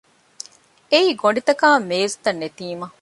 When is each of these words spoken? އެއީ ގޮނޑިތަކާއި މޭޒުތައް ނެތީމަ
އެއީ 0.91 1.09
ގޮނޑިތަކާއި 1.21 1.81
މޭޒުތައް 1.89 2.39
ނެތީމަ 2.41 2.87